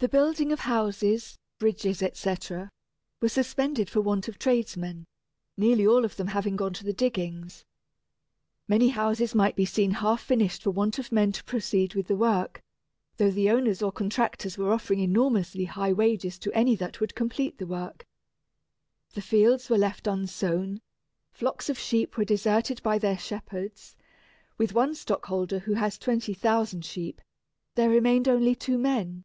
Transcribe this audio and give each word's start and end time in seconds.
The 0.00 0.08
building 0.08 0.52
of 0.52 0.60
houses, 0.60 1.36
bridges, 1.58 2.04
etc., 2.04 2.70
was 3.20 3.32
suspended 3.32 3.90
for 3.90 4.00
want 4.00 4.28
of 4.28 4.38
tradesmen, 4.38 5.06
nearly 5.56 5.84
all 5.88 6.04
of 6.04 6.14
them 6.14 6.28
having 6.28 6.54
gone 6.54 6.72
to 6.74 6.84
the 6.84 6.92
diggings. 6.92 7.64
Many 8.68 8.90
houses 8.90 9.34
might 9.34 9.56
be 9.56 9.64
seen 9.64 9.90
half 9.90 10.20
finished 10.22 10.62
for 10.62 10.70
want 10.70 11.00
of 11.00 11.10
men 11.10 11.32
to 11.32 11.42
proceed 11.42 11.96
with 11.96 12.06
the 12.06 12.14
work, 12.14 12.62
though 13.16 13.32
the 13.32 13.50
owners 13.50 13.82
or 13.82 13.90
contractors 13.90 14.56
were 14.56 14.72
offering 14.72 15.00
enormously 15.00 15.64
high 15.64 15.92
wages 15.92 16.38
to 16.38 16.52
any 16.52 16.76
that 16.76 17.00
would 17.00 17.16
complete 17.16 17.58
the 17.58 17.66
work. 17.66 18.06
The 19.14 19.20
fields 19.20 19.68
were 19.68 19.78
left 19.78 20.06
unsown, 20.06 20.80
flocks 21.32 21.68
of 21.68 21.76
sheep 21.76 22.16
were 22.16 22.24
deserted 22.24 22.80
by 22.84 22.98
their 22.98 23.18
shepherds. 23.18 23.96
With 24.58 24.74
one 24.74 24.94
stockholder 24.94 25.58
who 25.58 25.72
has 25.74 25.98
twenty 25.98 26.34
thousand 26.34 26.84
sheep, 26.84 27.20
there 27.74 27.90
remained 27.90 28.28
only 28.28 28.54
two 28.54 28.78
men. 28.78 29.24